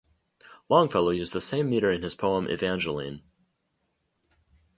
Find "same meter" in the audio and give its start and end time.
1.39-1.91